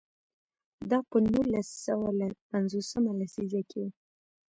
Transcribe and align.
دا 0.89 0.99
په 1.09 1.17
نولس 1.29 1.67
سوه 1.85 2.07
پنځوس 2.51 2.89
مه 3.03 3.11
لسیزه 3.19 3.61
کې 3.69 3.77
و. 3.85 3.87